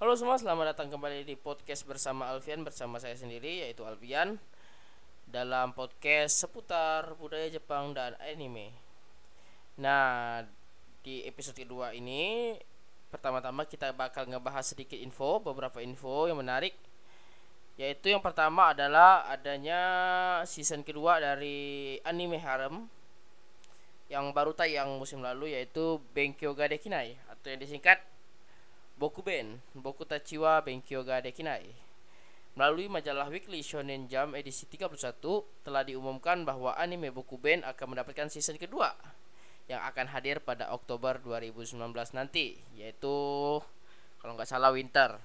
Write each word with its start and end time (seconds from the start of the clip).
Halo 0.00 0.16
semua, 0.16 0.40
selamat 0.40 0.72
datang 0.72 0.88
kembali 0.88 1.28
di 1.28 1.36
podcast 1.36 1.84
bersama 1.84 2.32
Alfian 2.32 2.64
bersama 2.64 2.96
saya 2.96 3.12
sendiri 3.20 3.68
yaitu 3.68 3.84
Alfian 3.84 4.40
dalam 5.28 5.76
podcast 5.76 6.40
seputar 6.40 7.12
budaya 7.20 7.52
Jepang 7.52 7.92
dan 7.92 8.16
anime. 8.16 8.72
Nah, 9.76 10.40
di 11.04 11.20
episode 11.28 11.60
kedua 11.60 11.92
ini 11.92 12.56
pertama-tama 13.12 13.68
kita 13.68 13.92
bakal 13.92 14.24
ngebahas 14.24 14.72
sedikit 14.72 14.96
info, 14.96 15.36
beberapa 15.44 15.84
info 15.84 16.32
yang 16.32 16.40
menarik 16.40 16.72
yaitu 17.76 18.08
yang 18.08 18.24
pertama 18.24 18.72
adalah 18.72 19.28
adanya 19.28 19.80
season 20.48 20.80
kedua 20.80 21.20
dari 21.20 22.00
anime 22.08 22.40
harem 22.40 22.88
yang 24.08 24.32
baru 24.32 24.56
tayang 24.56 24.96
musim 24.96 25.20
lalu 25.20 25.52
yaitu 25.52 26.00
Benkyo 26.16 26.56
ga 26.56 26.72
Dekinai 26.72 27.20
atau 27.28 27.52
yang 27.52 27.60
disingkat 27.60 28.00
Boku 29.00 29.24
Ben, 29.24 29.56
Boku 29.72 30.04
Tachiwa 30.04 30.60
Benkyo 30.60 31.00
ga 31.08 31.24
Dekinai. 31.24 31.72
Melalui 32.52 32.84
majalah 32.92 33.32
Weekly 33.32 33.64
Shonen 33.64 34.12
Jump 34.12 34.36
edisi 34.36 34.68
31 34.68 34.92
telah 35.64 35.80
diumumkan 35.88 36.44
bahwa 36.44 36.76
anime 36.76 37.08
Boku 37.08 37.40
Ben 37.40 37.64
akan 37.64 37.96
mendapatkan 37.96 38.28
season 38.28 38.60
kedua 38.60 38.92
yang 39.72 39.80
akan 39.88 40.12
hadir 40.12 40.44
pada 40.44 40.68
Oktober 40.76 41.16
2019 41.16 41.80
nanti, 42.12 42.60
yaitu 42.76 43.16
kalau 44.20 44.36
nggak 44.36 44.44
salah 44.52 44.68
winter. 44.68 45.16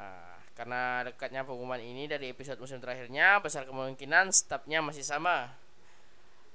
Nah, 0.00 0.40
karena 0.56 1.04
dekatnya 1.04 1.44
pengumuman 1.44 1.84
ini 1.84 2.08
dari 2.08 2.32
episode 2.32 2.56
musim 2.56 2.80
terakhirnya, 2.80 3.44
besar 3.44 3.68
kemungkinan 3.68 4.32
stafnya 4.32 4.80
masih 4.80 5.04
sama 5.04 5.52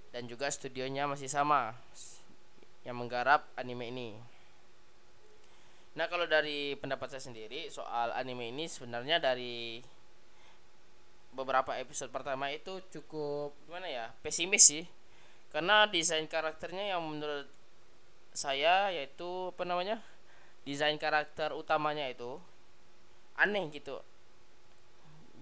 dan 0.10 0.26
juga 0.26 0.50
studionya 0.50 1.06
masih 1.06 1.30
sama 1.30 1.78
yang 2.82 2.98
menggarap 2.98 3.46
anime 3.54 3.94
ini. 3.94 4.33
Nah 5.94 6.10
kalau 6.10 6.26
dari 6.26 6.74
pendapat 6.74 7.14
saya 7.14 7.22
sendiri 7.22 7.70
soal 7.70 8.10
anime 8.18 8.50
ini 8.50 8.66
sebenarnya 8.66 9.22
dari 9.22 9.78
beberapa 11.34 11.74
episode 11.78 12.14
pertama 12.14 12.50
itu 12.50 12.82
cukup 12.94 13.54
gimana 13.70 13.86
ya 13.90 14.06
pesimis 14.26 14.74
sih. 14.74 14.86
Karena 15.54 15.86
desain 15.86 16.26
karakternya 16.26 16.98
yang 16.98 17.02
menurut 17.06 17.46
saya 18.34 18.90
yaitu 18.90 19.54
apa 19.54 19.64
namanya 19.70 20.02
desain 20.66 20.98
karakter 20.98 21.54
utamanya 21.54 22.10
itu 22.10 22.42
aneh 23.38 23.70
gitu. 23.70 24.02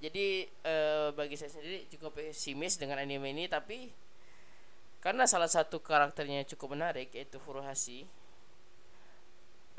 Jadi 0.04 0.50
e, 0.50 0.76
bagi 1.16 1.40
saya 1.40 1.54
sendiri 1.54 1.88
cukup 1.96 2.20
pesimis 2.20 2.76
dengan 2.76 3.00
anime 3.00 3.32
ini 3.32 3.48
tapi 3.48 3.88
karena 5.00 5.24
salah 5.24 5.48
satu 5.48 5.80
karakternya 5.80 6.44
cukup 6.44 6.76
menarik 6.76 7.14
yaitu 7.16 7.40
Furuhashi 7.40 8.04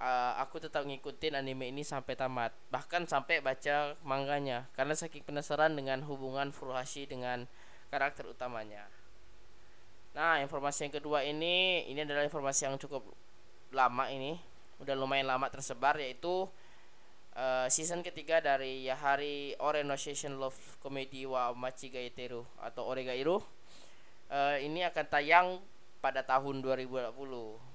uh, 0.03 0.33
aku 0.43 0.59
tetap 0.59 0.83
ngikutin 0.83 1.39
anime 1.39 1.71
ini 1.71 1.87
sampai 1.87 2.19
tamat. 2.19 2.51
Bahkan 2.75 3.07
sampai 3.07 3.39
baca 3.39 3.95
manganya. 4.03 4.67
Karena 4.75 4.99
saking 4.99 5.23
penasaran 5.23 5.79
dengan 5.79 6.03
hubungan 6.11 6.51
Furuhashi 6.51 7.07
dengan 7.07 7.47
karakter 7.89 8.27
utamanya. 8.27 8.91
Nah 10.13 10.43
informasi 10.45 10.91
yang 10.91 10.95
kedua 11.01 11.25
ini 11.25 11.89
ini 11.89 12.05
adalah 12.05 12.27
informasi 12.27 12.69
yang 12.69 12.77
cukup 12.77 13.07
lama 13.71 14.11
ini. 14.11 14.37
Udah 14.83 14.99
lumayan 14.99 15.31
lama 15.31 15.47
tersebar 15.49 15.95
yaitu 16.03 16.51
uh, 17.39 17.67
season 17.71 18.03
ketiga 18.03 18.43
dari 18.43 18.85
Yahari 18.85 19.55
Orenosation 19.63 20.37
Love 20.43 20.59
Comedy 20.83 21.25
wa 21.25 21.55
Machigaiteru 21.55 22.43
atau 22.61 22.83
Oregairu. 22.91 23.41
Uh, 24.33 24.57
ini 24.65 24.81
akan 24.83 25.07
tayang 25.07 25.49
pada 26.01 26.25
tahun 26.25 26.65
2020 26.65 27.72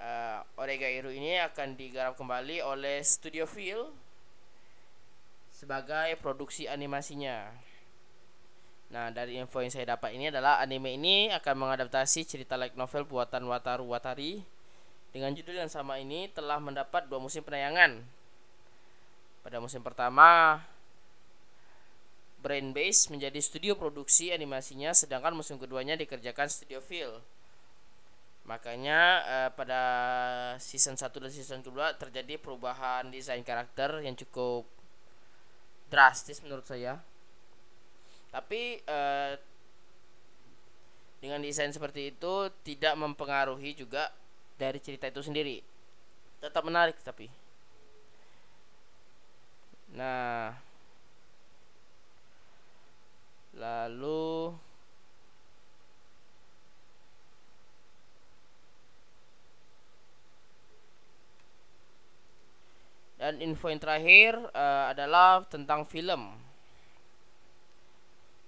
uh, 0.00 0.40
Orega 0.60 0.88
Iru 0.88 1.12
ini 1.12 1.40
akan 1.40 1.76
digarap 1.76 2.14
kembali 2.16 2.60
oleh 2.64 3.00
Studio 3.04 3.44
Phil 3.44 3.92
sebagai 5.52 6.16
produksi 6.20 6.68
animasinya. 6.68 7.48
Nah, 8.86 9.10
dari 9.10 9.40
info 9.40 9.58
yang 9.58 9.72
saya 9.72 9.98
dapat 9.98 10.14
ini 10.14 10.30
adalah 10.30 10.62
anime 10.62 10.94
ini 10.94 11.32
akan 11.34 11.54
mengadaptasi 11.58 12.22
cerita 12.22 12.54
light 12.54 12.78
novel 12.78 13.02
buatan 13.02 13.42
Wataru 13.50 13.90
Watari 13.90 14.46
dengan 15.10 15.34
judul 15.34 15.58
yang 15.58 15.72
sama 15.72 15.98
ini 15.98 16.30
telah 16.30 16.60
mendapat 16.62 17.08
dua 17.10 17.18
musim 17.18 17.42
penayangan. 17.42 17.98
Pada 19.42 19.58
musim 19.58 19.82
pertama, 19.82 20.62
Brain 22.46 22.70
Base 22.70 23.10
menjadi 23.10 23.42
studio 23.42 23.74
produksi 23.74 24.30
animasinya 24.30 24.94
sedangkan 24.94 25.34
musim 25.34 25.58
keduanya 25.58 25.98
dikerjakan 25.98 26.46
Studio 26.46 26.78
Phil. 26.78 27.10
Makanya 28.46 29.00
uh, 29.26 29.50
pada 29.58 29.82
season 30.62 30.94
1 30.94 31.02
dan 31.10 31.32
season 31.34 31.60
kedua 31.66 31.98
terjadi 31.98 32.38
perubahan 32.38 33.10
desain 33.10 33.42
karakter 33.42 34.06
yang 34.06 34.14
cukup 34.14 34.62
drastis 35.90 36.38
menurut 36.46 36.62
saya. 36.62 37.02
Tapi 38.30 38.78
uh, 38.86 39.34
dengan 41.18 41.42
desain 41.42 41.74
seperti 41.74 42.14
itu 42.14 42.34
tidak 42.62 42.94
mempengaruhi 42.94 43.74
juga 43.74 44.14
dari 44.54 44.78
cerita 44.78 45.10
itu 45.10 45.26
sendiri. 45.26 45.58
Tetap 46.38 46.62
menarik 46.62 46.94
tapi. 47.02 47.26
Nah, 49.96 50.54
lalu 53.58 54.52
Dan 63.26 63.42
info 63.42 63.66
yang 63.66 63.82
terakhir 63.82 64.38
uh, 64.54 64.94
adalah 64.94 65.42
tentang 65.50 65.82
film. 65.82 66.30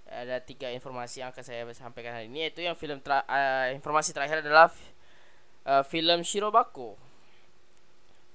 Ada 0.07 0.39
tiga 0.39 0.71
informasi 0.71 1.19
yang 1.19 1.35
akan 1.35 1.43
saya 1.43 1.67
sampaikan 1.75 2.15
hari 2.15 2.31
ini 2.31 2.47
yaitu 2.47 2.63
yang 2.63 2.79
film 2.79 3.03
tra 3.03 3.27
uh, 3.27 3.75
informasi 3.75 4.15
terakhir 4.15 4.39
adalah 4.39 4.71
uh, 5.67 5.83
film 5.83 6.23
Shirobako. 6.23 6.95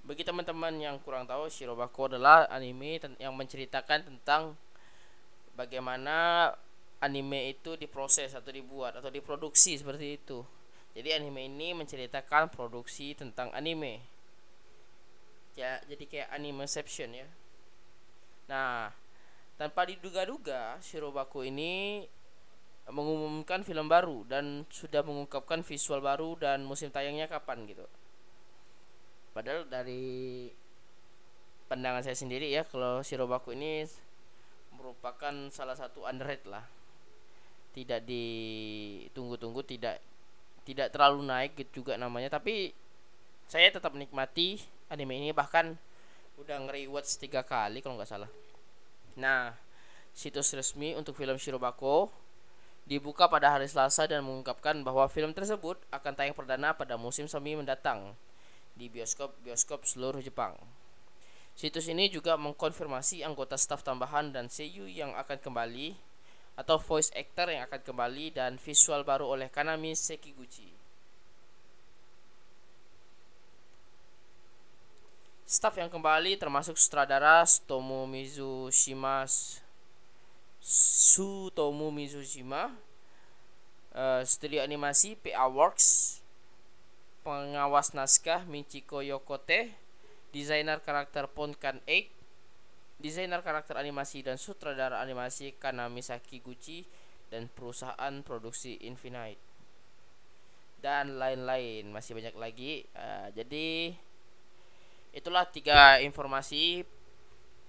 Bagi 0.05 0.21
teman-teman 0.21 0.77
yang 0.77 1.01
kurang 1.01 1.25
tahu, 1.25 1.49
Shirobako 1.49 2.13
adalah 2.13 2.45
anime 2.53 3.01
yang 3.17 3.33
menceritakan 3.33 4.05
tentang 4.05 4.53
bagaimana 5.57 6.53
anime 7.01 7.57
itu 7.57 7.73
diproses 7.81 8.37
atau 8.37 8.53
dibuat 8.53 9.01
atau 9.01 9.09
diproduksi 9.09 9.81
seperti 9.81 10.21
itu. 10.21 10.45
Jadi 10.93 11.09
anime 11.09 11.49
ini 11.49 11.73
menceritakan 11.73 12.53
produksi 12.53 13.17
tentang 13.17 13.49
anime 13.57 14.14
ya 15.55 15.79
jadi 15.87 16.05
kayak 16.05 16.29
animeception 16.35 17.15
ya. 17.15 17.29
Nah 18.51 18.91
tanpa 19.55 19.87
diduga-duga 19.87 20.83
Shirobako 20.83 21.47
ini 21.47 22.05
mengumumkan 22.91 23.65
film 23.65 23.89
baru 23.89 24.29
dan 24.29 24.69
sudah 24.69 25.01
mengungkapkan 25.01 25.65
visual 25.65 26.05
baru 26.05 26.37
dan 26.37 26.67
musim 26.67 26.93
tayangnya 26.93 27.31
kapan 27.31 27.65
gitu. 27.65 27.87
Padahal 29.33 29.65
dari 29.67 30.51
pandangan 31.71 32.05
saya 32.05 32.19
sendiri 32.19 32.53
ya 32.53 32.67
kalau 32.67 33.01
Shirobako 33.01 33.57
ini 33.57 33.89
merupakan 34.75 35.33
salah 35.49 35.79
satu 35.79 36.05
underrated 36.05 36.51
lah. 36.51 36.67
Tidak 37.75 38.07
ditunggu-tunggu 38.07 39.65
tidak 39.67 39.99
tidak 40.69 40.93
terlalu 40.93 41.25
naik 41.25 41.57
gitu 41.57 41.83
juga 41.83 41.97
namanya. 41.97 42.29
Tapi 42.31 42.71
saya 43.49 43.73
tetap 43.73 43.97
menikmati 43.97 44.74
anime 44.95 45.19
ini 45.19 45.31
bahkan 45.35 45.75
udah 46.39 46.63
nge-rewatch 46.71 47.19
tiga 47.19 47.43
kali 47.43 47.83
kalau 47.83 47.99
nggak 47.99 48.09
salah 48.09 48.31
nah 49.19 49.51
situs 50.15 50.55
resmi 50.55 50.95
untuk 50.95 51.19
film 51.19 51.35
Shirobako 51.35 52.15
dibuka 52.85 53.27
pada 53.27 53.51
hari 53.51 53.67
Selasa 53.67 54.05
dan 54.05 54.23
mengungkapkan 54.23 54.85
bahwa 54.85 55.09
film 55.09 55.33
tersebut 55.33 55.81
akan 55.91 56.13
tayang 56.15 56.37
perdana 56.37 56.77
pada 56.77 57.01
musim 57.01 57.25
semi 57.25 57.57
mendatang 57.57 58.13
di 58.77 58.93
bioskop-bioskop 58.93 59.87
seluruh 59.89 60.21
Jepang. 60.21 60.59
Situs 61.55 61.87
ini 61.87 62.11
juga 62.11 62.35
mengkonfirmasi 62.35 63.23
anggota 63.23 63.55
staf 63.55 63.87
tambahan 63.87 64.35
dan 64.35 64.51
seiyu 64.51 64.91
yang 64.91 65.15
akan 65.15 65.39
kembali 65.39 65.95
atau 66.59 66.77
voice 66.83 67.15
actor 67.15 67.51
yang 67.51 67.65
akan 67.71 67.81
kembali 67.83 68.35
dan 68.35 68.59
visual 68.59 69.07
baru 69.07 69.31
oleh 69.33 69.49
Kanami 69.49 69.95
Sekiguchi. 69.95 70.84
Staff 75.45 75.77
yang 75.77 75.93
kembali 75.93 76.41
termasuk 76.41 76.73
sutradara 76.81 77.45
Sutomo 77.45 78.09
Mizushima 78.09 79.29
Sutomo 80.57 81.93
Mizushima 81.93 82.73
uh, 83.93 84.25
Studio 84.25 84.65
animasi 84.65 85.21
PA 85.21 85.45
Works 85.45 86.17
Pengawas 87.21 87.93
naskah 87.93 88.49
Michiko 88.49 89.05
Yokote 89.05 89.69
Desainer 90.33 90.81
karakter 90.81 91.29
Ponkan 91.29 91.77
8 91.85 93.05
Desainer 93.05 93.45
karakter 93.45 93.77
animasi 93.77 94.25
dan 94.25 94.41
sutradara 94.41 95.05
animasi 95.05 95.53
Kanami 95.61 96.01
Sakiguchi 96.01 96.89
Dan 97.29 97.53
perusahaan 97.53 98.25
produksi 98.25 98.81
Infinite. 98.81 99.37
Dan 100.81 101.21
lain-lain 101.21 101.93
Masih 101.93 102.17
banyak 102.17 102.33
lagi. 102.33 102.89
Uh, 102.97 103.29
Jadi 103.37 103.93
itulah 105.15 105.47
tiga 105.47 106.03
informasi 106.03 106.83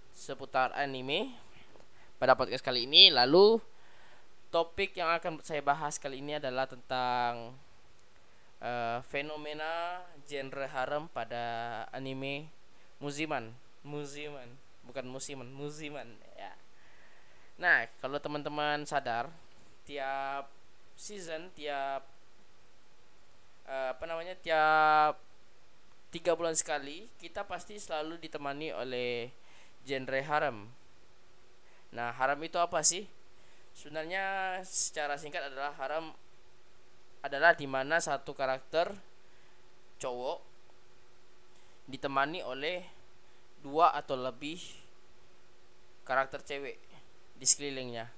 seputar 0.10 0.74
anime 0.74 1.30
pada 2.18 2.34
podcast 2.34 2.66
kali 2.66 2.90
ini. 2.90 3.14
Lalu 3.14 3.62
topik 4.50 4.98
yang 4.98 5.14
akan 5.14 5.46
saya 5.46 5.62
bahas 5.62 6.02
kali 6.02 6.26
ini 6.26 6.42
adalah 6.42 6.66
tentang 6.66 7.54
uh, 8.66 8.98
fenomena 9.06 10.02
genre 10.26 10.66
harem 10.66 11.06
pada 11.14 11.86
anime 11.94 12.50
musiman, 12.98 13.54
musiman, 13.86 14.50
bukan 14.82 15.06
musiman, 15.06 15.46
musiman 15.54 16.08
ya. 16.34 16.50
Nah, 17.62 17.86
kalau 18.02 18.18
teman-teman 18.18 18.84
sadar, 18.90 19.30
tiap 19.86 20.50
season, 20.98 21.54
tiap 21.54 22.02
uh, 23.70 23.94
apa 23.94 24.04
namanya, 24.10 24.34
tiap 24.42 25.25
tiga 26.14 26.34
bulan 26.38 26.58
sekali 26.58 27.10
kita 27.22 27.46
pasti 27.46 27.78
selalu 27.78 28.18
ditemani 28.22 28.74
oleh 28.74 29.30
genre 29.86 30.22
harem. 30.26 30.58
Nah, 31.96 32.12
harem 32.16 32.40
itu 32.44 32.58
apa 32.60 32.82
sih? 32.82 33.08
Sebenarnya 33.76 34.60
secara 34.64 35.16
singkat 35.20 35.52
adalah 35.52 35.76
harem 35.78 36.12
adalah 37.26 37.58
di 37.58 37.66
mana 37.66 37.98
satu 37.98 38.38
karakter 38.38 38.94
cowok 39.98 40.40
ditemani 41.90 42.46
oleh 42.46 42.86
dua 43.66 43.94
atau 43.98 44.14
lebih 44.14 44.62
karakter 46.06 46.42
cewek 46.46 46.78
di 47.36 47.46
sekelilingnya. 47.46 48.10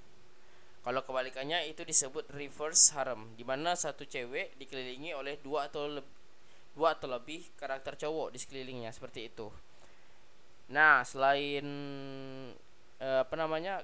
Kalau 0.84 1.04
kebalikannya 1.04 1.68
itu 1.68 1.84
disebut 1.84 2.32
reverse 2.32 2.96
harem, 2.96 3.36
di 3.36 3.44
mana 3.44 3.76
satu 3.76 4.08
cewek 4.08 4.56
dikelilingi 4.56 5.12
oleh 5.12 5.36
dua 5.44 5.68
atau 5.68 5.88
lebih 5.88 6.17
dua 6.78 6.94
atau 6.94 7.10
lebih 7.10 7.42
karakter 7.58 7.98
cowok 7.98 8.30
di 8.30 8.38
sekelilingnya 8.38 8.94
seperti 8.94 9.34
itu. 9.34 9.50
Nah, 10.70 11.02
selain 11.02 11.66
eh, 13.02 13.20
apa 13.26 13.34
namanya 13.34 13.82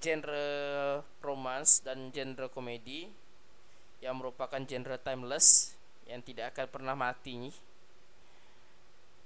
genre 0.00 0.48
romance 1.20 1.84
dan 1.84 2.08
genre 2.08 2.48
komedi 2.48 3.10
yang 4.00 4.16
merupakan 4.16 4.62
genre 4.64 4.96
timeless 4.96 5.76
yang 6.08 6.24
tidak 6.24 6.56
akan 6.56 6.66
pernah 6.72 6.96
mati. 6.96 7.52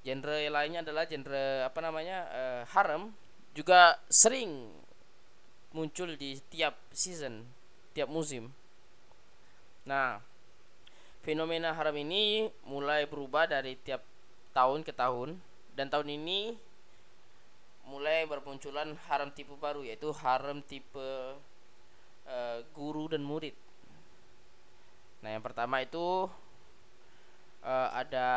Genre 0.05 0.37
lainnya 0.51 0.83
adalah 0.85 1.09
genre 1.09 1.65
apa 1.65 1.81
namanya 1.81 2.19
uh, 2.29 2.63
harem 2.77 3.09
juga 3.57 3.97
sering 4.13 4.69
muncul 5.73 6.13
di 6.19 6.37
tiap 6.53 6.77
season, 6.93 7.41
tiap 7.97 8.13
musim. 8.13 8.53
Nah, 9.89 10.21
fenomena 11.25 11.73
haram 11.73 11.97
ini 11.97 12.53
mulai 12.69 13.09
berubah 13.09 13.49
dari 13.49 13.81
tiap 13.81 14.05
tahun 14.53 14.85
ke 14.85 14.93
tahun 14.93 15.41
dan 15.73 15.89
tahun 15.89 16.21
ini 16.21 16.53
mulai 17.89 18.29
bermunculan 18.29 18.93
haram 19.09 19.33
tipe 19.33 19.57
baru 19.57 19.81
yaitu 19.85 20.13
haram 20.21 20.61
tipe 20.61 21.09
uh, 22.29 22.59
guru 22.77 23.09
dan 23.09 23.25
murid. 23.25 23.57
Nah, 25.25 25.33
yang 25.33 25.41
pertama 25.41 25.81
itu 25.81 26.29
uh, 27.65 27.89
ada 27.97 28.29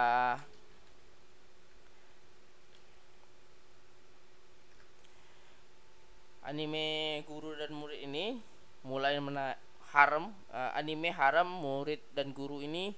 anime 6.48 7.20
guru 7.28 7.52
dan 7.60 7.76
murid 7.76 8.00
ini 8.08 8.40
mulai 8.88 9.20
mena 9.20 9.60
haram 9.96 10.36
uh, 10.52 10.72
anime 10.76 11.10
haram 11.16 11.48
murid 11.48 12.04
dan 12.12 12.36
guru 12.36 12.60
ini 12.60 12.92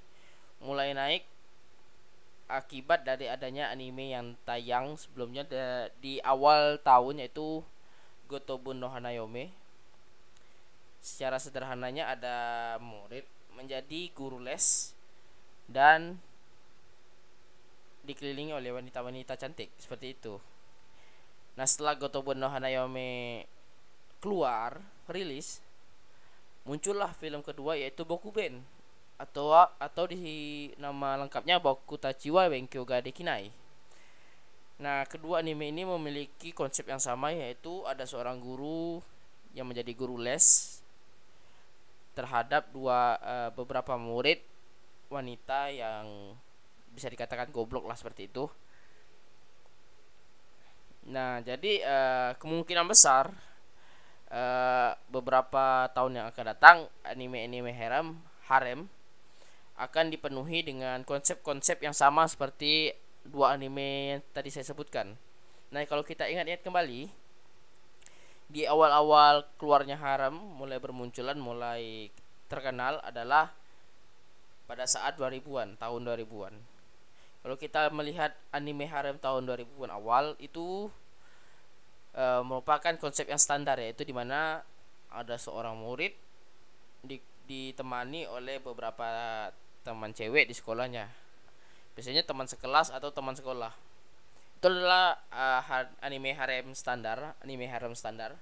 mulai 0.59 0.91
naik 0.91 1.23
akibat 2.49 3.05
dari 3.05 3.29
adanya 3.29 3.69
anime 3.69 4.09
yang 4.09 4.33
tayang 4.41 4.97
sebelumnya 4.97 5.45
di 6.01 6.17
awal 6.25 6.81
tahun 6.81 7.21
yaitu 7.21 7.61
Gotobun 8.25 8.81
no 8.81 8.89
Hanayome. 8.89 9.53
Secara 11.01 11.37
sederhananya 11.37 12.13
ada 12.13 12.37
murid 12.81 13.25
menjadi 13.53 14.09
guru 14.17 14.41
les 14.41 14.93
dan 15.69 16.17
dikelilingi 18.05 18.53
oleh 18.53 18.73
wanita-wanita 18.73 19.37
cantik 19.37 19.69
seperti 19.77 20.17
itu. 20.17 20.41
Nah 21.53 21.69
setelah 21.69 21.93
Gotobun 21.97 22.41
no 22.41 22.49
Hanayome 22.49 23.45
keluar 24.17 24.81
rilis 25.05 25.61
muncullah 26.67 27.11
film 27.17 27.43
kedua 27.43 27.79
yaitu 27.79 28.03
Bokuben 28.03 28.61
atau 29.19 29.51
atau 29.77 30.03
di 30.07 30.71
nama 30.79 31.19
lengkapnya 31.19 31.59
Boku 31.59 31.99
Tachiwa 31.99 32.47
Benkyo 32.47 32.87
ga 32.87 33.03
Dekinai. 33.03 33.51
Nah, 34.79 35.03
kedua 35.03 35.43
anime 35.43 35.75
ini 35.75 35.83
memiliki 35.83 36.55
konsep 36.55 36.87
yang 36.87 37.03
sama 37.03 37.35
yaitu 37.35 37.83
ada 37.83 38.07
seorang 38.07 38.39
guru 38.39 39.03
yang 39.51 39.67
menjadi 39.67 39.91
guru 39.91 40.15
les 40.15 40.79
terhadap 42.15 42.71
dua 42.71 43.19
uh, 43.19 43.49
beberapa 43.51 43.99
murid 43.99 44.39
wanita 45.11 45.67
yang 45.67 46.31
bisa 46.95 47.11
dikatakan 47.11 47.51
goblok 47.51 47.91
lah 47.91 47.99
seperti 47.99 48.31
itu. 48.31 48.47
Nah, 51.11 51.43
jadi 51.43 51.83
uh, 51.83 52.31
kemungkinan 52.39 52.87
besar 52.87 53.35
uh, 54.33 54.93
beberapa 55.09 55.89
tahun 55.93 56.21
yang 56.21 56.27
akan 56.29 56.45
datang 56.55 56.77
anime-anime 57.05 57.73
harem 57.73 58.17
harem 58.49 58.89
akan 59.79 60.11
dipenuhi 60.11 60.65
dengan 60.65 61.01
konsep-konsep 61.07 61.79
yang 61.79 61.95
sama 61.95 62.27
seperti 62.27 62.91
dua 63.23 63.55
anime 63.55 64.17
yang 64.17 64.21
tadi 64.35 64.51
saya 64.51 64.67
sebutkan. 64.67 65.15
Nah, 65.69 65.85
kalau 65.85 66.03
kita 66.03 66.27
ingat-ingat 66.27 66.65
kembali 66.65 67.07
di 68.49 68.65
awal-awal 68.65 69.45
keluarnya 69.61 69.95
harem 69.95 70.33
mulai 70.33 70.81
bermunculan 70.81 71.37
mulai 71.37 72.09
terkenal 72.49 72.97
adalah 73.05 73.53
pada 74.65 74.89
saat 74.89 75.15
2000-an, 75.21 75.77
tahun 75.77 76.01
2000-an. 76.05 76.55
Kalau 77.39 77.55
kita 77.55 77.87
melihat 77.93 78.35
anime 78.51 78.89
harem 78.89 79.15
tahun 79.21 79.47
2000-an 79.47 79.93
awal 79.95 80.35
itu 80.41 80.89
e, 82.13 82.25
merupakan 82.45 82.93
konsep 82.97 83.29
yang 83.29 83.41
standar 83.41 83.77
yaitu 83.77 84.05
di 84.05 84.13
mana 84.13 84.63
ada 85.09 85.35
seorang 85.35 85.77
murid 85.77 86.13
di, 87.01 87.17
ditemani 87.49 88.29
oleh 88.29 88.61
beberapa 88.61 89.07
teman 89.81 90.13
cewek 90.13 90.49
di 90.49 90.55
sekolahnya. 90.55 91.09
Biasanya 91.97 92.23
teman 92.23 92.45
sekelas 92.45 92.93
atau 92.93 93.09
teman 93.09 93.33
sekolah. 93.33 93.73
Itu 94.59 94.67
adalah 94.69 95.17
uh, 95.31 95.87
anime 96.03 96.35
harem 96.35 96.75
standar 96.75 97.33
anime 97.41 97.65
harem 97.65 97.95
standar. 97.97 98.37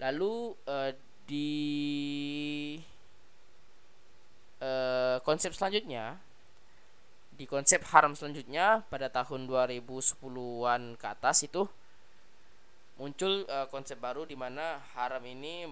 Lalu 0.00 0.56
uh, 0.66 0.90
di 1.28 1.50
uh, 4.58 5.22
konsep 5.22 5.54
selanjutnya 5.54 6.18
di 7.32 7.48
konsep 7.48 7.80
harem 7.88 8.12
selanjutnya 8.12 8.84
pada 8.92 9.08
tahun 9.08 9.48
2010-an 9.48 11.00
ke 11.00 11.06
atas 11.08 11.48
itu 11.48 11.64
muncul 13.02 13.42
uh, 13.50 13.66
konsep 13.66 13.98
baru 13.98 14.22
di 14.22 14.38
mana 14.38 14.78
haram 14.94 15.26
ini 15.26 15.66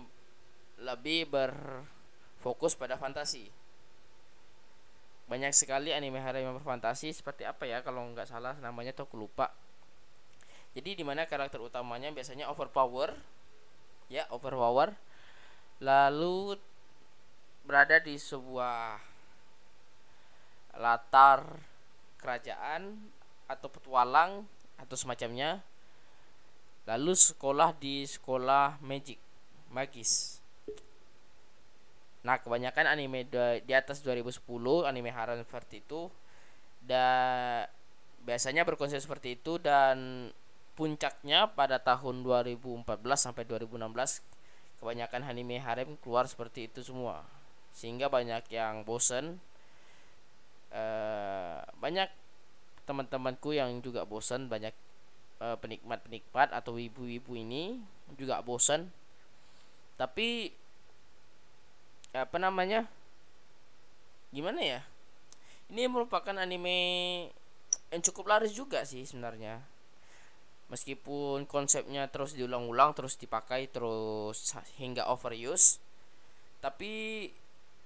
lebih 0.83 1.31
berfokus 1.31 2.75
pada 2.75 2.99
fantasi. 2.99 3.47
Banyak 5.31 5.55
sekali 5.55 5.95
anime 5.95 6.19
haram 6.19 6.43
yang 6.43 6.55
berfantasi 6.59 7.15
seperti 7.15 7.47
apa 7.47 7.71
ya 7.71 7.87
kalau 7.87 8.03
nggak 8.11 8.27
salah 8.27 8.59
namanya 8.59 8.91
tuh 8.91 9.07
aku 9.07 9.15
lupa. 9.15 9.55
Jadi 10.75 10.99
di 10.99 11.07
mana 11.07 11.23
karakter 11.23 11.63
utamanya 11.63 12.11
biasanya 12.11 12.51
overpower 12.51 13.15
ya, 14.11 14.27
overpower 14.35 14.99
lalu 15.79 16.59
berada 17.63 18.03
di 18.03 18.19
sebuah 18.19 18.99
latar 20.83 21.47
kerajaan 22.19 22.99
atau 23.47 23.71
petualang 23.71 24.51
atau 24.83 24.99
semacamnya 24.99 25.63
lalu 26.91 27.15
sekolah 27.15 27.71
di 27.79 28.03
sekolah 28.03 28.83
magic 28.83 29.23
magis. 29.71 30.43
Nah 32.27 32.43
kebanyakan 32.43 32.91
anime 32.91 33.31
di 33.63 33.73
atas 33.73 34.03
2010 34.03 34.43
anime 34.83 35.15
harem 35.15 35.39
seperti 35.39 35.87
itu 35.87 36.11
dan 36.83 37.71
biasanya 38.27 38.67
berkonsep 38.67 38.99
seperti 38.99 39.39
itu 39.39 39.63
dan 39.63 40.29
puncaknya 40.75 41.47
pada 41.55 41.79
tahun 41.79 42.27
2014 42.27 42.83
sampai 43.15 43.47
2016 43.47 44.83
kebanyakan 44.83 45.23
anime 45.31 45.63
harem 45.63 45.95
keluar 46.03 46.27
seperti 46.27 46.67
itu 46.67 46.83
semua. 46.83 47.23
Sehingga 47.71 48.11
banyak 48.11 48.51
yang 48.51 48.83
bosen. 48.83 49.39
Uh, 50.71 51.63
banyak 51.83 52.07
teman-temanku 52.87 53.55
yang 53.55 53.83
juga 53.83 54.07
bosen 54.07 54.47
banyak 54.47 54.71
Eh, 54.71 54.90
penikmat-penikmat 55.41 56.53
atau 56.53 56.77
ibu-ibu 56.77 57.33
ini 57.33 57.81
juga 58.21 58.45
bosan 58.45 58.93
tapi 59.97 60.53
apa 62.11 62.37
namanya 62.41 62.89
gimana 64.33 64.63
ya? 64.63 64.81
Ini 65.71 65.87
merupakan 65.87 66.35
anime 66.35 66.79
yang 67.95 68.03
cukup 68.03 68.33
laris 68.33 68.57
juga 68.57 68.83
sih 68.83 69.07
sebenarnya. 69.07 69.63
Meskipun 70.71 71.47
konsepnya 71.51 72.07
terus 72.11 72.35
diulang-ulang 72.35 72.95
terus 72.95 73.19
dipakai 73.19 73.67
terus 73.69 74.55
hingga 74.79 75.11
overuse 75.11 75.83
tapi 76.61 77.27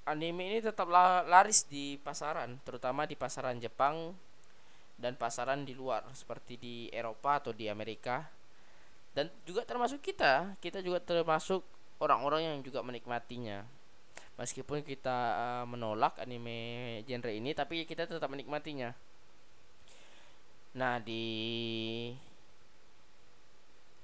anime 0.05 0.51
ini 0.51 0.59
tetap 0.61 0.91
laris 1.25 1.65
di 1.65 1.97
pasaran 2.03 2.59
terutama 2.67 3.07
di 3.09 3.17
pasaran 3.17 3.57
Jepang 3.63 4.13
dan 4.95 5.19
pasaran 5.19 5.67
di 5.67 5.75
luar 5.75 6.07
seperti 6.15 6.55
di 6.57 6.75
Eropa 6.91 7.43
atau 7.43 7.53
di 7.53 7.67
Amerika. 7.67 8.25
Dan 9.15 9.31
juga 9.47 9.63
termasuk 9.63 10.03
kita 10.03 10.59
kita 10.59 10.83
juga 10.83 10.99
termasuk 10.99 11.63
orang-orang 12.03 12.51
yang 12.51 12.57
juga 12.63 12.83
menikmatinya. 12.83 13.63
Meskipun 14.35 14.83
kita 14.83 15.19
uh, 15.39 15.65
menolak 15.71 16.19
anime 16.19 16.99
genre 17.07 17.31
ini 17.31 17.55
tapi 17.55 17.87
kita 17.87 18.11
tetap 18.11 18.27
menikmatinya. 18.27 18.91
Nah 20.75 20.99
di 20.99 21.25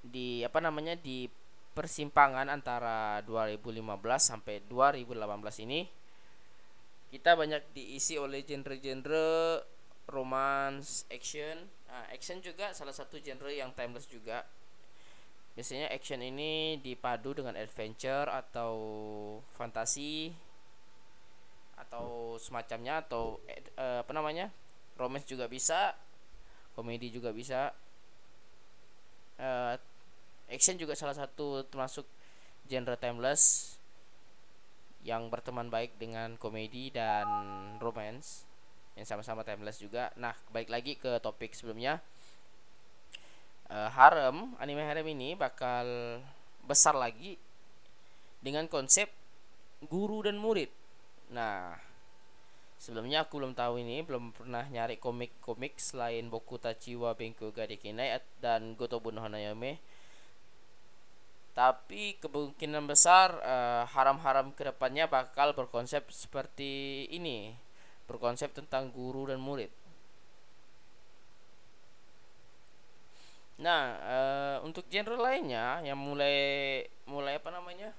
di 0.01 0.41
apa 0.41 0.57
namanya 0.63 0.95
di 0.97 1.29
persimpangan 1.71 2.51
antara 2.51 3.23
2015 3.23 3.83
sampai 4.19 4.59
2018 4.67 5.65
ini 5.67 5.87
kita 7.11 7.35
banyak 7.35 7.75
diisi 7.75 8.15
oleh 8.15 8.43
genre-genre 8.47 9.59
romance, 10.09 11.05
action. 11.11 11.69
Nah, 11.89 12.07
action 12.09 12.41
juga 12.41 12.73
salah 12.73 12.95
satu 12.95 13.19
genre 13.21 13.51
yang 13.51 13.73
timeless 13.75 14.07
juga. 14.09 14.47
Biasanya 15.53 15.91
action 15.91 16.23
ini 16.23 16.79
dipadu 16.79 17.35
dengan 17.35 17.59
adventure 17.59 18.31
atau 18.31 18.73
fantasi 19.59 20.31
atau 21.75 22.39
semacamnya 22.39 23.03
atau 23.03 23.41
eh, 23.49 23.99
apa 24.01 24.11
namanya? 24.15 24.53
romance 25.01 25.25
juga 25.25 25.49
bisa, 25.49 25.97
komedi 26.77 27.09
juga 27.09 27.33
bisa. 27.33 27.73
Uh, 29.41 29.73
action 30.45 30.77
juga 30.77 30.93
salah 30.93 31.17
satu 31.17 31.65
termasuk 31.65 32.05
genre 32.69 32.93
timeless 32.93 33.73
yang 35.01 35.33
berteman 35.33 35.73
baik 35.73 35.97
dengan 35.97 36.37
komedi 36.37 36.93
dan 36.93 37.25
romance 37.81 38.45
yang 38.95 39.07
sama-sama 39.07 39.41
timeless 39.47 39.79
juga. 39.79 40.11
Nah, 40.19 40.35
balik 40.51 40.69
lagi 40.71 40.93
ke 40.99 41.19
topik 41.23 41.55
sebelumnya. 41.55 42.03
Uh, 43.71 43.87
harem, 43.95 44.51
anime 44.59 44.83
harem 44.83 45.07
ini 45.15 45.31
bakal 45.31 46.19
besar 46.67 46.91
lagi 46.91 47.39
dengan 48.43 48.67
konsep 48.67 49.07
guru 49.87 50.27
dan 50.27 50.35
murid. 50.35 50.67
Nah, 51.31 51.79
sebelumnya 52.75 53.23
aku 53.23 53.39
belum 53.39 53.55
tahu 53.55 53.79
ini, 53.79 54.03
belum 54.03 54.35
pernah 54.35 54.67
nyari 54.67 54.99
komik-komik 54.99 55.79
selain 55.79 56.27
Boku 56.27 56.59
Tachiwa 56.59 57.15
Benko 57.15 57.55
Gadekinai 57.55 58.19
dan 58.43 58.75
Gotobu 58.75 59.15
no 59.15 59.23
Hanayome 59.23 59.79
tapi 61.51 62.15
kemungkinan 62.23 62.87
besar 62.87 63.35
uh, 63.43 63.83
haram-haram 63.91 64.55
ke 64.55 64.63
depannya 64.63 65.11
bakal 65.11 65.51
berkonsep 65.51 66.07
seperti 66.07 67.03
ini 67.11 67.51
berkonsep 68.11 68.51
tentang 68.51 68.91
guru 68.91 69.31
dan 69.31 69.39
murid. 69.39 69.71
Nah 73.61 73.83
uh, 74.01 74.57
untuk 74.67 74.89
genre 74.91 75.15
lainnya 75.15 75.79
yang 75.85 75.95
mulai 75.95 76.83
mulai 77.07 77.37
apa 77.37 77.49
namanya? 77.53 77.95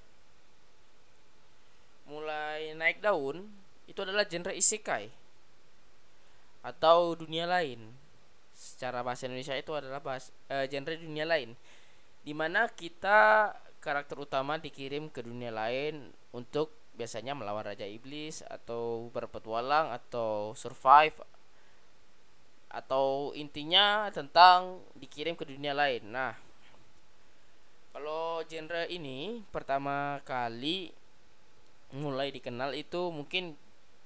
Mulai 2.11 2.77
naik 2.77 3.01
daun 3.01 3.47
itu 3.87 3.99
adalah 4.03 4.27
genre 4.27 4.53
isekai. 4.53 5.09
Atau 6.67 7.17
dunia 7.17 7.47
lain. 7.47 7.79
Secara 8.53 9.03
bahasa 9.03 9.27
Indonesia 9.27 9.59
itu 9.59 9.73
adalah 9.75 9.99
bahas, 9.99 10.31
uh, 10.51 10.67
genre 10.67 10.95
dunia 10.99 11.27
lain. 11.27 11.55
Di 12.23 12.35
mana 12.35 12.71
kita 12.71 13.51
karakter 13.83 14.15
utama 14.19 14.59
dikirim 14.59 15.11
ke 15.11 15.27
dunia 15.27 15.51
lain 15.51 16.15
untuk 16.31 16.82
biasanya 16.93 17.33
melawan 17.33 17.65
raja 17.65 17.89
iblis 17.89 18.45
atau 18.45 19.09
berpetualang 19.13 19.93
atau 19.93 20.53
survive 20.53 21.17
atau 22.73 23.37
intinya 23.37 24.09
tentang 24.09 24.81
dikirim 24.97 25.37
ke 25.37 25.45
dunia 25.45 25.77
lain. 25.77 26.09
Nah, 26.09 26.33
kalau 27.93 28.41
genre 28.49 28.89
ini 28.89 29.45
pertama 29.53 30.25
kali 30.25 30.89
mulai 31.93 32.33
dikenal 32.33 32.73
itu 32.73 33.13
mungkin 33.13 33.53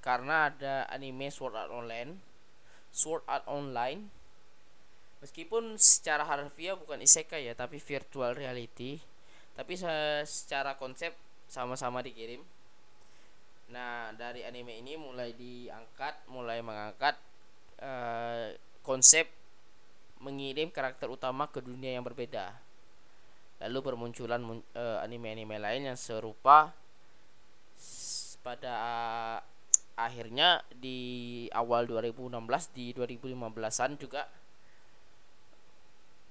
karena 0.03 0.51
ada 0.51 0.83
anime 0.91 1.31
Sword 1.31 1.55
Art 1.55 1.71
Online, 1.71 2.19
Sword 2.91 3.23
Art 3.27 3.47
Online. 3.47 4.11
Meskipun 5.23 5.79
secara 5.81 6.27
harfiah 6.27 6.77
bukan 6.77 7.01
isekai 7.01 7.47
ya 7.47 7.55
tapi 7.55 7.79
virtual 7.79 8.35
reality. 8.35 8.99
Tapi 9.55 9.73
secara 10.27 10.77
konsep 10.77 11.15
sama-sama 11.49 12.03
dikirim 12.03 12.43
nah 13.67 14.15
dari 14.15 14.47
anime 14.47 14.79
ini 14.79 14.95
mulai 14.95 15.35
diangkat 15.35 16.31
mulai 16.31 16.63
mengangkat 16.63 17.19
uh, 17.83 18.55
konsep 18.79 19.27
mengirim 20.23 20.73
karakter 20.73 21.11
utama 21.11 21.45
ke 21.51 21.61
dunia 21.61 21.93
yang 21.93 22.05
berbeda. 22.05 22.55
Lalu 23.57 23.93
bermunculan 23.93 24.41
uh, 24.77 25.01
anime-anime 25.01 25.57
lain 25.57 25.93
yang 25.93 25.97
serupa 25.97 26.73
pada 28.45 28.73
uh, 28.73 29.39
akhirnya 29.97 30.61
di 30.71 31.49
awal 31.51 31.89
2016 31.89 32.37
di 32.77 32.93
2015an 32.93 33.97
juga 33.97 34.29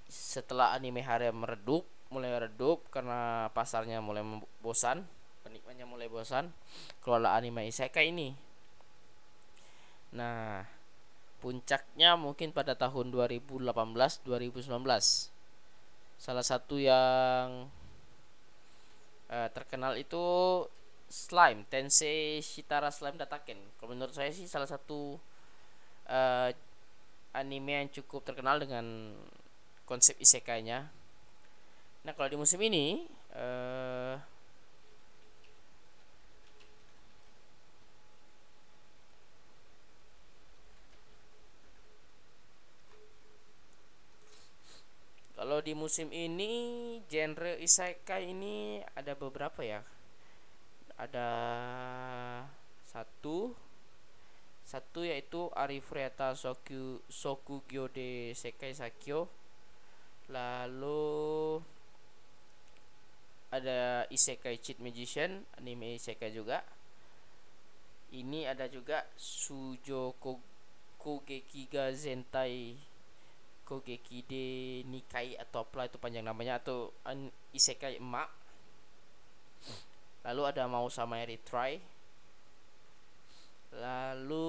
setelah 0.07 0.71
anime 0.79 1.03
harem 1.03 1.35
meredup 1.35 1.83
mulai 2.15 2.31
redup 2.39 2.87
karena 2.95 3.51
pasarnya 3.51 3.99
mulai 3.99 4.23
bosan 4.63 5.03
penikmatnya 5.47 5.87
mulai 5.87 6.11
bosan 6.11 6.51
kelola 6.99 7.39
anime 7.39 7.71
isekai 7.71 8.11
ini. 8.11 8.35
Nah 10.19 10.67
puncaknya 11.39 12.19
mungkin 12.19 12.51
pada 12.51 12.75
tahun 12.75 13.15
2018 13.15 13.71
2019 13.71 14.67
salah 16.17 16.43
satu 16.43 16.81
yang 16.81 17.71
uh, 19.31 19.49
terkenal 19.55 19.95
itu 19.95 20.25
slime 21.07 21.63
Tensei 21.71 22.43
Shitara 22.43 22.91
Slime 22.91 23.15
Dataken. 23.15 23.79
Kalau 23.79 23.95
menurut 23.95 24.11
saya 24.11 24.35
sih 24.35 24.51
salah 24.51 24.67
satu 24.67 25.15
uh, 26.11 26.51
anime 27.31 27.87
yang 27.87 27.89
cukup 27.93 28.27
terkenal 28.27 28.59
dengan 28.59 29.15
konsep 29.87 30.19
isekainya. 30.19 30.91
Nah 32.03 32.13
kalau 32.17 32.27
di 32.33 32.39
musim 32.41 32.59
ini 32.65 33.07
uh, 33.39 34.19
Kalau 45.47 45.63
di 45.63 45.79
musim 45.79 46.11
ini 46.11 46.99
genre 47.07 47.55
isekai 47.63 48.35
ini 48.35 48.83
ada 48.99 49.15
beberapa 49.15 49.63
ya. 49.63 49.79
Ada 50.99 51.29
satu. 52.83 53.55
Satu 54.67 55.07
yaitu 55.07 55.47
Arifureta 55.55 56.35
Soku 56.35 56.99
Sokugyo 57.07 57.87
de 57.95 58.35
Sekai 58.35 58.75
Sakyo. 58.75 59.31
Lalu 60.35 61.63
ada 63.55 64.03
Isekai 64.11 64.59
Cheat 64.59 64.83
Magician 64.83 65.47
anime 65.63 65.95
Isekai 65.95 66.35
juga. 66.35 66.67
Ini 68.11 68.51
ada 68.51 68.67
juga 68.67 69.07
Sujo 69.15 70.11
Kogeki 70.99 71.71
ga 71.71 71.95
Zentai 71.95 72.96
Kogeki 73.67 74.19
de 74.31 74.47
Nikai 74.87 75.35
atau 75.35 75.67
apa 75.67 75.91
itu 75.91 75.99
panjang 75.99 76.23
namanya 76.23 76.63
atau 76.63 76.95
Isekai 77.51 77.99
emak 77.99 78.31
lalu 80.23 80.43
ada 80.47 80.71
mau 80.71 80.87
sama 80.87 81.19
Retry 81.27 81.83
lalu 83.77 84.49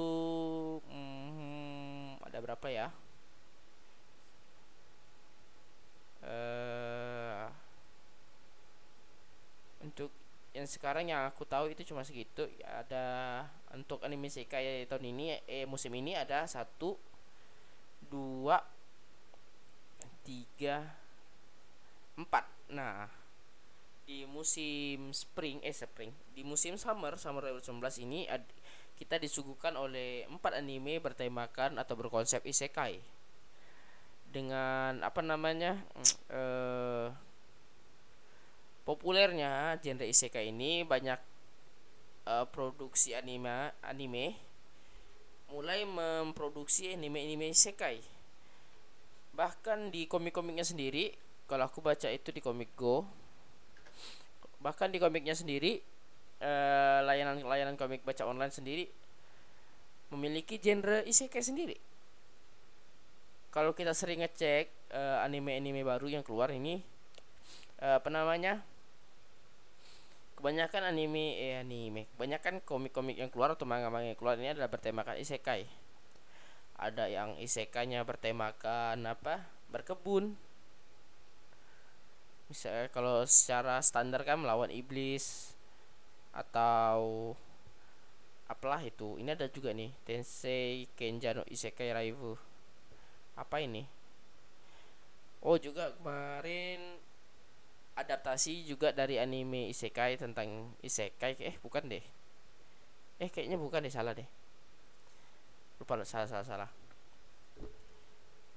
hmm, 0.88 2.22
ada 2.24 2.38
berapa 2.40 2.68
ya? 2.70 2.88
Uh, 6.28 7.48
untuk 9.82 10.12
yang 10.52 10.68
sekarang 10.68 11.08
yang 11.08 11.24
aku 11.30 11.48
tahu 11.48 11.72
itu 11.72 11.88
cuma 11.88 12.04
segitu. 12.04 12.48
Ada 12.66 13.46
untuk 13.76 14.04
anime 14.04 14.28
sekai 14.28 14.88
tahun 14.90 15.14
ini 15.14 15.26
eh 15.46 15.66
musim 15.66 15.94
ini 15.96 16.18
ada 16.18 16.44
satu 16.50 16.98
dua 18.08 18.60
tiga 20.28 20.84
empat. 22.20 22.44
Nah 22.76 23.08
di 24.04 24.28
musim 24.28 25.16
spring 25.16 25.64
eh 25.64 25.72
spring. 25.72 26.12
Di 26.36 26.44
musim 26.44 26.76
summer 26.76 27.16
summer 27.16 27.48
2019 27.48 28.04
ini 28.04 28.28
ad, 28.28 28.44
kita 29.00 29.16
disuguhkan 29.16 29.80
oleh 29.80 30.28
empat 30.28 30.60
anime 30.60 31.00
bertemakan 31.00 31.80
atau 31.80 31.96
berkonsep 31.96 32.44
isekai. 32.44 33.00
Dengan 34.28 35.00
apa 35.08 35.24
namanya 35.24 35.80
eh, 36.36 37.08
populernya 38.84 39.80
genre 39.80 40.04
isekai 40.04 40.52
ini 40.52 40.84
banyak 40.84 41.20
eh, 42.28 42.46
produksi 42.52 43.16
anime 43.16 43.72
anime 43.84 44.36
mulai 45.48 45.88
memproduksi 45.88 46.92
anime-anime 46.92 47.56
isekai 47.56 48.17
bahkan 49.38 49.94
di 49.94 50.10
komik-komiknya 50.10 50.66
sendiri 50.66 51.14
kalau 51.46 51.70
aku 51.70 51.80
baca 51.80 52.10
itu 52.10 52.34
di 52.34 52.42
komik 52.42 52.74
Go 52.74 53.06
bahkan 54.58 54.90
di 54.90 54.98
komiknya 54.98 55.38
sendiri 55.38 55.78
eh, 56.42 57.00
layanan-layanan 57.06 57.78
komik 57.78 58.02
baca 58.02 58.26
online 58.26 58.50
sendiri 58.50 58.90
memiliki 60.12 60.56
genre 60.60 61.04
isekai 61.04 61.44
sendiri. 61.44 61.76
Kalau 63.52 63.74
kita 63.74 63.92
sering 63.96 64.22
ngecek 64.22 64.70
uh, 64.94 65.26
anime-anime 65.26 65.82
baru 65.82 66.14
yang 66.14 66.22
keluar 66.22 66.54
ini 66.54 66.78
uh, 67.82 67.98
apa 67.98 68.10
namanya 68.14 68.62
kebanyakan 70.38 70.94
anime 70.94 71.42
eh 71.42 71.66
anime 71.66 72.06
kebanyakan 72.14 72.62
komik-komik 72.62 73.18
yang 73.18 73.34
keluar 73.34 73.58
atau 73.58 73.66
manga-manga 73.66 74.14
yang 74.14 74.20
keluar 74.20 74.38
ini 74.38 74.54
adalah 74.54 74.70
bertemakan 74.70 75.18
isekai 75.18 75.66
ada 76.78 77.10
yang 77.10 77.34
isekanya 77.42 78.06
bertemakan 78.06 79.02
apa 79.10 79.42
berkebun. 79.74 80.38
Misalnya 82.48 82.88
kalau 82.94 83.26
secara 83.28 83.82
standar 83.84 84.24
kan 84.24 84.40
melawan 84.40 84.72
iblis 84.72 85.58
atau 86.32 87.34
apalah 88.48 88.80
itu. 88.86 89.18
Ini 89.20 89.36
ada 89.36 89.50
juga 89.52 89.74
nih 89.74 89.92
Tensei 90.06 90.88
Kenja 90.96 91.36
no 91.36 91.44
Isekai 91.50 91.92
Raivu. 91.92 92.38
Apa 93.36 93.60
ini? 93.60 93.84
Oh 95.44 95.60
juga 95.60 95.92
kemarin 96.00 97.02
adaptasi 97.98 98.64
juga 98.70 98.94
dari 98.94 99.18
anime 99.18 99.68
Isekai 99.74 100.16
tentang 100.16 100.72
Isekai. 100.86 101.36
Eh 101.42 101.58
bukan 101.60 101.90
deh. 101.90 102.06
Eh 103.18 103.30
kayaknya 103.34 103.58
bukan 103.58 103.84
deh 103.84 103.92
salah 103.92 104.14
deh 104.14 104.30
lupa 105.78 105.94
salah 106.04 106.28
salah 106.30 106.46
salah. 106.46 106.72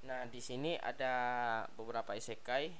Nah 0.04 0.24
di 0.28 0.40
sini 0.40 0.76
ada 0.80 1.12
beberapa 1.76 2.16
isekai. 2.16 2.72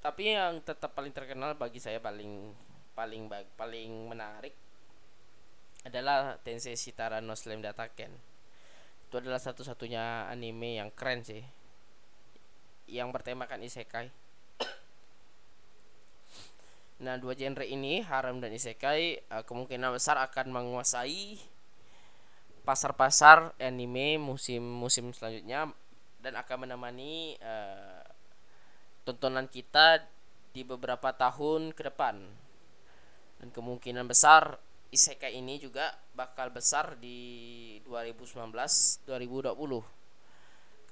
Tapi 0.00 0.22
yang 0.32 0.64
tetap 0.64 0.96
paling 0.96 1.12
terkenal 1.12 1.52
bagi 1.60 1.76
saya 1.76 2.00
paling 2.00 2.56
paling 2.96 3.28
paling 3.56 3.90
menarik 4.08 4.56
adalah 5.84 6.40
Tensei 6.40 6.76
Shitara 6.76 7.20
no 7.20 7.36
Slam 7.36 7.60
Dataken 7.60 8.30
itu 9.10 9.18
adalah 9.18 9.42
satu-satunya 9.42 10.30
anime 10.30 10.78
yang 10.78 10.94
keren 10.94 11.26
sih. 11.26 11.42
Yang 12.86 13.10
bertemakan 13.10 13.66
isekai 13.66 14.06
Nah, 17.00 17.16
dua 17.16 17.32
genre 17.32 17.64
ini, 17.64 18.04
harem 18.04 18.44
dan 18.44 18.52
isekai, 18.52 19.24
uh, 19.32 19.40
kemungkinan 19.48 19.96
besar 19.96 20.20
akan 20.20 20.52
menguasai 20.52 21.40
pasar-pasar 22.60 23.56
anime 23.56 24.20
musim-musim 24.20 25.16
selanjutnya 25.16 25.72
dan 26.20 26.36
akan 26.36 26.68
menemani 26.68 27.40
uh, 27.40 28.04
tontonan 29.08 29.48
kita 29.48 30.04
di 30.52 30.60
beberapa 30.60 31.16
tahun 31.16 31.72
ke 31.72 31.88
depan. 31.88 32.20
Dan 33.40 33.48
kemungkinan 33.48 34.04
besar 34.04 34.60
isekai 34.92 35.40
ini 35.40 35.56
juga 35.56 35.96
bakal 36.12 36.52
besar 36.52 37.00
di 37.00 37.80
2019-2020. 37.88 39.08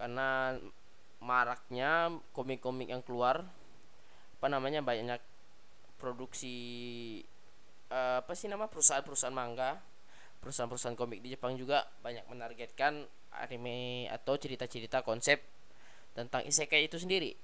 Karena 0.01 0.57
maraknya 1.21 2.17
komik-komik 2.33 2.89
yang 2.89 3.05
keluar 3.05 3.45
apa 4.39 4.47
namanya 4.47 4.81
banyak 4.81 5.19
produksi 5.99 6.57
uh, 7.91 8.23
apa 8.23 8.33
sih 8.39 8.47
nama 8.47 8.71
perusahaan-perusahaan 8.71 9.35
manga 9.35 9.83
perusahaan-perusahaan 10.39 10.95
komik 10.95 11.21
di 11.21 11.35
Jepang 11.35 11.59
juga 11.59 11.85
banyak 12.03 12.25
menargetkan 12.31 13.05
anime 13.35 14.07
atau 14.09 14.39
cerita-cerita 14.39 15.03
konsep 15.03 15.43
tentang 16.15 16.47
isekai 16.47 16.87
itu 16.87 16.99
sendiri. 16.99 17.35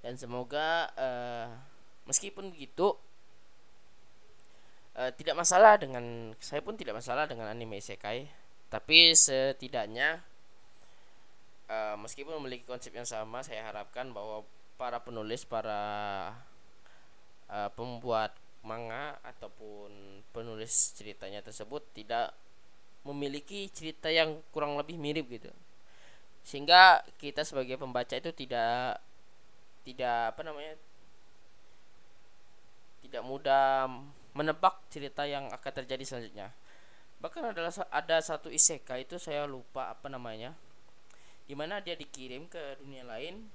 Dan 0.00 0.16
semoga 0.16 0.88
uh, 0.96 1.48
meskipun 2.08 2.52
begitu 2.52 2.96
uh, 4.96 5.12
tidak 5.16 5.36
masalah 5.36 5.76
dengan 5.76 6.32
saya 6.40 6.64
pun 6.64 6.76
tidak 6.76 7.00
masalah 7.00 7.28
dengan 7.28 7.48
anime 7.48 7.80
isekai. 7.80 8.28
Tapi 8.70 9.12
setidaknya 9.16 10.22
uh, 11.68 11.96
meskipun 12.00 12.38
memiliki 12.40 12.64
konsep 12.64 12.94
yang 12.94 13.08
sama 13.08 13.42
saya 13.42 13.66
harapkan 13.66 14.12
bahwa 14.14 14.46
para 14.80 15.02
penulis 15.04 15.44
para 15.44 16.32
uh, 17.50 17.70
pembuat 17.74 18.32
manga 18.62 19.18
ataupun 19.24 20.22
penulis 20.30 20.94
ceritanya 20.94 21.42
tersebut 21.42 21.82
tidak 21.96 22.32
memiliki 23.02 23.66
cerita 23.72 24.12
yang 24.12 24.40
kurang 24.52 24.76
lebih 24.76 25.00
mirip 25.00 25.26
gitu. 25.28 25.50
Sehingga 26.44 27.04
kita 27.20 27.44
sebagai 27.44 27.76
pembaca 27.76 28.12
itu 28.16 28.32
tidak 28.32 29.00
tidak 29.84 30.36
apa 30.36 30.42
namanya 30.44 30.74
tidak 33.00 33.22
mudah 33.24 33.88
menebak 34.36 34.78
cerita 34.92 35.26
yang 35.26 35.48
akan 35.50 35.72
terjadi 35.82 36.04
selanjutnya. 36.04 36.48
Bahkan 37.20 37.52
adalah 37.52 37.72
ada 37.92 38.16
satu 38.24 38.48
isekai 38.48 39.04
itu 39.04 39.20
saya 39.20 39.44
lupa 39.44 39.92
apa 39.92 40.08
namanya 40.08 40.56
di 41.44 41.58
mana 41.58 41.82
dia 41.82 41.98
dikirim 41.98 42.46
ke 42.46 42.78
dunia 42.78 43.02
lain 43.02 43.50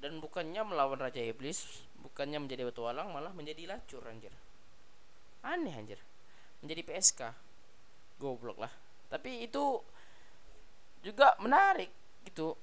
dan 0.00 0.20
bukannya 0.20 0.60
melawan 0.60 1.00
raja 1.00 1.20
iblis 1.24 1.86
bukannya 2.04 2.38
menjadi 2.38 2.68
petualang 2.68 3.10
malah 3.10 3.32
menjadi 3.32 3.66
lacur 3.66 4.04
anjir. 4.06 4.32
Aneh 5.42 5.74
anjir. 5.74 5.98
Menjadi 6.62 6.82
PSK 6.86 7.20
goblok 8.20 8.60
lah. 8.60 8.72
Tapi 9.10 9.48
itu 9.48 9.80
juga 11.02 11.34
menarik 11.42 11.90
gitu. 12.28 12.54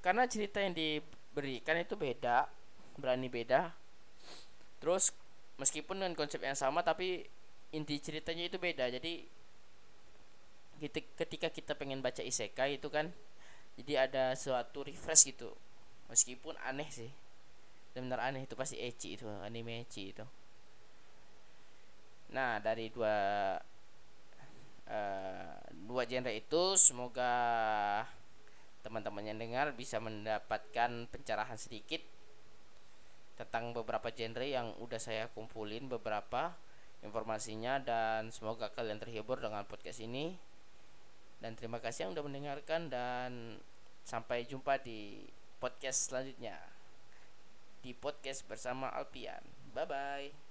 Karena 0.00 0.24
cerita 0.30 0.62
yang 0.62 0.74
diberikan 0.74 1.78
itu 1.78 1.94
beda 1.94 2.48
berani 2.96 3.28
beda. 3.28 3.70
Terus 4.80 5.12
meskipun 5.60 6.00
dengan 6.00 6.14
konsep 6.16 6.40
yang 6.40 6.56
sama 6.56 6.80
tapi 6.80 7.24
inti 7.74 7.98
ceritanya 8.00 8.46
itu 8.48 8.56
beda. 8.56 8.88
Jadi 8.88 9.26
ketika 11.16 11.48
kita 11.48 11.72
pengen 11.72 12.04
baca 12.04 12.20
isekai 12.20 12.76
itu 12.76 12.92
kan 12.92 13.08
jadi 13.80 14.08
ada 14.08 14.36
suatu 14.36 14.84
refresh 14.84 15.32
gitu 15.32 15.52
meskipun 16.10 16.54
aneh 16.62 16.88
sih. 16.90 17.10
Benar 17.94 18.32
aneh. 18.32 18.44
Itu 18.44 18.58
pasti 18.58 18.76
ecchi 18.80 19.16
itu 19.16 19.26
anime 19.26 19.86
ecchi 19.86 20.12
itu. 20.12 20.24
Nah 22.34 22.58
dari 22.58 22.90
dua 22.90 23.16
uh, 24.90 25.56
dua 25.86 26.02
genre 26.06 26.32
itu 26.34 26.62
semoga 26.78 27.32
teman-teman 28.82 29.26
yang 29.26 29.38
dengar 29.38 29.74
bisa 29.74 29.98
mendapatkan 29.98 31.10
pencerahan 31.10 31.58
sedikit 31.58 31.98
tentang 33.36 33.74
beberapa 33.74 34.08
genre 34.14 34.46
yang 34.46 34.72
udah 34.80 34.96
saya 34.96 35.28
kumpulin 35.34 35.90
beberapa 35.90 36.56
informasinya 37.04 37.82
dan 37.82 38.32
semoga 38.32 38.72
kalian 38.72 38.96
terhibur 39.02 39.42
dengan 39.42 39.66
podcast 39.68 40.00
ini. 40.00 40.38
Dan 41.36 41.52
terima 41.52 41.76
kasih 41.82 42.08
yang 42.08 42.12
udah 42.16 42.24
mendengarkan 42.24 42.88
dan 42.88 43.60
sampai 44.08 44.48
jumpa 44.48 44.80
di 44.80 45.20
podcast 45.66 46.14
selanjutnya 46.14 46.54
di 47.82 47.90
podcast 47.90 48.46
bersama 48.46 48.86
Alpian. 48.94 49.42
Bye 49.74 49.86
bye. 49.90 50.45